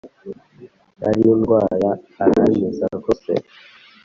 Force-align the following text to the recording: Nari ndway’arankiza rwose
Nari 0.99 1.23
ndway’arankiza 1.39 2.85
rwose 2.97 3.31